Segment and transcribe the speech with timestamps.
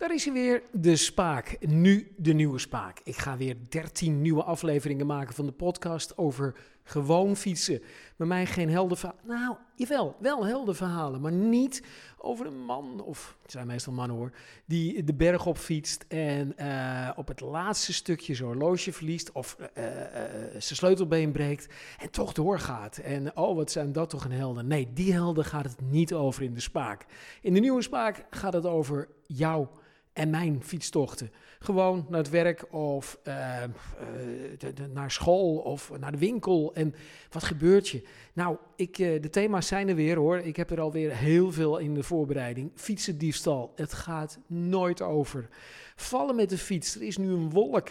[0.00, 1.56] Daar is hij weer, de Spaak.
[1.60, 3.00] Nu de nieuwe Spaak.
[3.04, 7.82] Ik ga weer 13 nieuwe afleveringen maken van de podcast over gewoon fietsen.
[8.16, 9.24] Bij mij geen heldenverhalen.
[9.26, 11.82] Nou, jawel, wel heldenverhalen, maar niet
[12.18, 14.32] over een man, of het zijn meestal mannen hoor,
[14.64, 19.56] die de berg op fietst en uh, op het laatste stukje zijn horloge verliest of
[19.60, 20.02] uh, uh,
[20.50, 22.96] zijn sleutelbeen breekt en toch doorgaat.
[22.96, 24.66] En oh, wat zijn dat toch een helden.
[24.66, 27.06] Nee, die helden gaat het niet over in de Spaak.
[27.40, 29.66] In de nieuwe Spaak gaat het over jou
[30.12, 31.30] en mijn fietstochten.
[31.58, 36.74] Gewoon naar het werk of de, de, naar school of naar de winkel.
[36.74, 36.94] En
[37.30, 38.06] wat gebeurt je?
[38.32, 40.38] Nou, ik, uh, de thema's zijn er weer hoor.
[40.38, 42.70] Ik heb er alweer heel veel in de voorbereiding.
[42.74, 45.48] Fietsendiefstal, het gaat nooit over.
[45.96, 47.88] Vallen met de fiets, er is nu een wolk.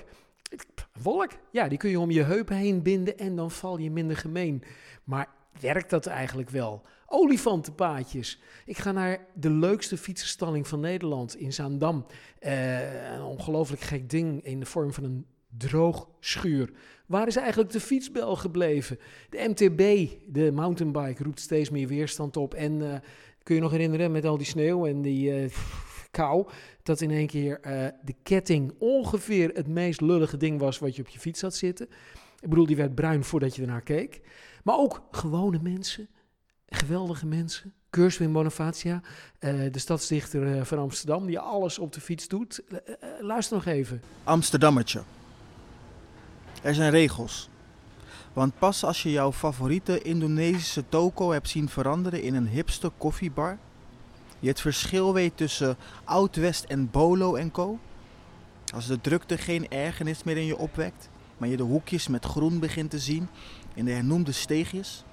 [1.02, 1.32] Wolk?
[1.52, 4.64] Ja, die kun je om je heup heen binden en dan val je minder gemeen.
[5.04, 5.28] Maar
[5.60, 6.84] werkt dat eigenlijk wel?
[7.10, 8.40] Olifantenpaadjes.
[8.66, 12.06] Ik ga naar de leukste fietsenstalling van Nederland in Zaandam.
[12.42, 15.26] Uh, een ongelooflijk gek ding in de vorm van een
[15.58, 16.70] droogschuur.
[17.06, 19.00] Waar is eigenlijk de fietsbel gebleven?
[19.30, 22.54] De MTB, de mountainbike, roept steeds meer weerstand op.
[22.54, 22.96] En uh,
[23.44, 25.52] kun je nog herinneren met al die sneeuw en die uh,
[26.12, 26.48] kou,
[26.84, 27.60] dat in één keer
[28.04, 31.88] de ketting ongeveer het meest lullige ding was wat je op je fiets had zitten.
[32.40, 34.22] Ik bedoel, die werd bruin voordat je ernaar keek.
[34.64, 36.10] Maar ook gewone mensen
[36.70, 37.74] geweldige mensen.
[37.90, 39.02] Kurswin Bonifacia,
[39.40, 42.62] uh, de stadsdichter uh, van Amsterdam, die alles op de fiets doet.
[42.70, 42.78] Uh,
[43.22, 44.02] luister nog even.
[44.24, 45.02] Amsterdammertje.
[46.62, 47.50] Er zijn regels.
[48.34, 53.58] Want pas als je jouw favoriete Indonesische toko hebt zien veranderen in een hipste koffiebar,
[54.40, 57.80] je het verschil weet tussen Oud-West en Bolo en Co,
[58.74, 62.60] als de drukte geen ergernis meer in je opwekt, maar je de hoekjes met groen
[62.60, 63.28] begint te zien
[63.74, 65.04] in de hernoemde steegjes,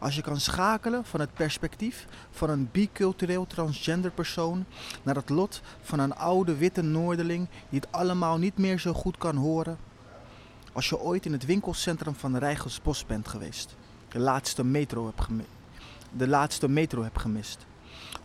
[0.00, 4.64] als je kan schakelen van het perspectief van een bicultureel transgender persoon
[5.02, 9.18] naar het lot van een oude witte Noorderling die het allemaal niet meer zo goed
[9.18, 9.78] kan horen.
[10.72, 13.76] Als je ooit in het winkelcentrum van Rijgelsbos bent geweest,
[14.08, 15.44] de laatste metro hebt, gemi
[16.12, 17.66] de laatste metro hebt gemist.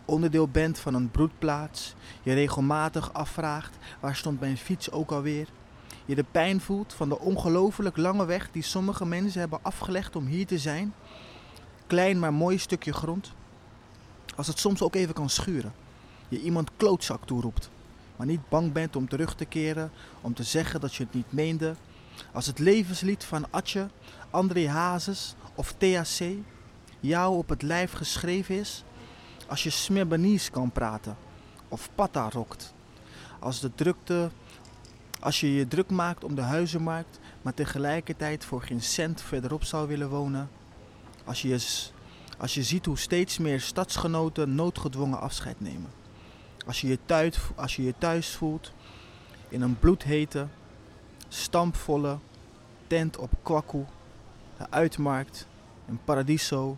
[0.04, 5.48] Onderdeel bent van een broedplaats, je regelmatig afvraagt waar stond mijn fiets ook alweer.
[6.04, 10.26] Je de pijn voelt van de ongelooflijk lange weg die sommige mensen hebben afgelegd om
[10.26, 10.94] hier te zijn
[11.86, 13.32] klein maar mooi stukje grond.
[14.36, 15.72] Als het soms ook even kan schuren.
[16.28, 17.70] Je iemand klootzak toeroept.
[18.16, 21.32] Maar niet bang bent om terug te keren, om te zeggen dat je het niet
[21.32, 21.74] meende.
[22.32, 23.88] Als het levenslied van Atje,
[24.30, 26.24] André Hazes of THC
[27.00, 28.84] jou op het lijf geschreven is.
[29.46, 31.16] Als je Smerbanies kan praten
[31.68, 32.74] of patta rokt.
[33.38, 34.30] Als de drukte,
[35.20, 39.88] als je je druk maakt om de huizenmarkt, maar tegelijkertijd voor geen cent verderop zou
[39.88, 40.48] willen wonen.
[41.26, 41.58] Als je,
[42.38, 45.90] als je ziet hoe steeds meer stadsgenoten noodgedwongen afscheid nemen.
[46.66, 48.72] Als je je thuis, als je, je thuis voelt
[49.48, 50.46] in een bloedhete,
[51.28, 52.18] stampvolle
[52.86, 53.84] tent op Kwaku,
[54.58, 55.46] de uitmarkt,
[55.88, 56.76] in Paradiso.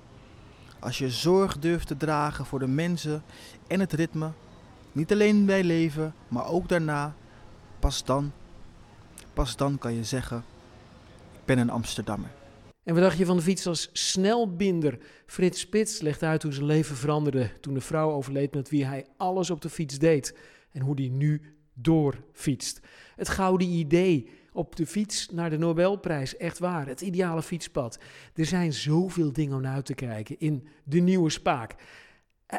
[0.78, 3.22] Als je zorg durft te dragen voor de mensen
[3.66, 4.32] en het ritme,
[4.92, 7.14] niet alleen bij leven, maar ook daarna,
[7.78, 8.32] pas dan,
[9.32, 10.44] pas dan kan je zeggen,
[11.32, 12.30] ik ben een Amsterdammer.
[12.88, 14.98] En wat dacht je van de fiets als snelbinder?
[15.26, 19.06] Frits Spits legt uit hoe zijn leven veranderde toen de vrouw overleed met wie hij
[19.16, 20.36] alles op de fiets deed.
[20.72, 21.42] En hoe die nu
[21.74, 22.80] doorfietst.
[23.16, 26.86] Het gouden idee op de fiets naar de Nobelprijs, echt waar.
[26.86, 27.98] Het ideale fietspad.
[28.34, 31.74] Er zijn zoveel dingen om uit te kijken in de nieuwe Spaak.
[32.46, 32.58] Eh,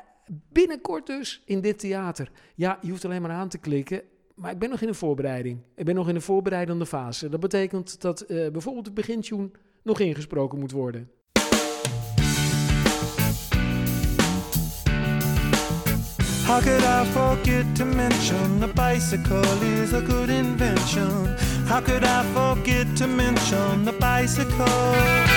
[0.49, 2.31] binnenkort dus in dit theater.
[2.55, 4.01] Ja, je hoeft alleen maar aan te klikken.
[4.35, 5.59] Maar ik ben nog in de voorbereiding.
[5.75, 7.29] Ik ben nog in de voorbereidende fase.
[7.29, 9.49] Dat betekent dat uh, bijvoorbeeld het begintune
[9.83, 11.09] nog ingesproken moet worden.
[16.45, 21.37] How could I forget to mention a bicycle is a good invention?
[21.67, 25.29] How could I forget to mention the bicycle?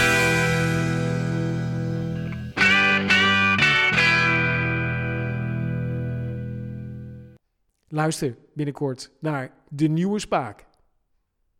[7.89, 10.65] Luister binnenkort naar de nieuwe Spaak.